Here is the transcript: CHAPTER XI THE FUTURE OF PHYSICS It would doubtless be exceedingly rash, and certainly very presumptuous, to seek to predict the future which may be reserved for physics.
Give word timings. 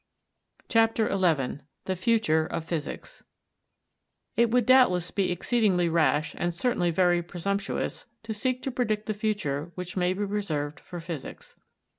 CHAPTER 0.67 1.07
XI 1.15 1.59
THE 1.85 1.95
FUTURE 1.95 2.47
OF 2.47 2.65
PHYSICS 2.65 3.23
It 4.35 4.49
would 4.49 4.65
doubtless 4.65 5.11
be 5.11 5.31
exceedingly 5.31 5.89
rash, 5.89 6.33
and 6.39 6.55
certainly 6.55 6.89
very 6.89 7.21
presumptuous, 7.21 8.07
to 8.23 8.33
seek 8.33 8.63
to 8.63 8.71
predict 8.71 9.05
the 9.05 9.13
future 9.13 9.71
which 9.75 9.95
may 9.95 10.13
be 10.15 10.23
reserved 10.25 10.79
for 10.79 10.99
physics. 11.01 11.55